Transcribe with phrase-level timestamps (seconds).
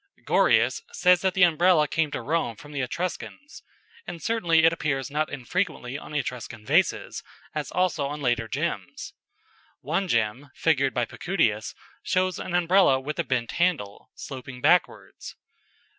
[0.25, 3.61] "]Gorius says that the Umbrella came to Rome from the Etruscans,
[4.07, 7.21] and certainly it appears not infrequently on Etruscan vases,
[7.53, 9.13] as also on later gems.
[9.81, 15.35] One gem, figured by Pacudius, shows an Umbrella with a bent handle, sloping backwards.